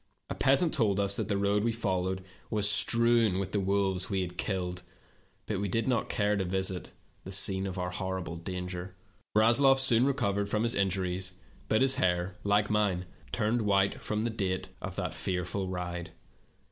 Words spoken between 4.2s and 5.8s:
had killed, but we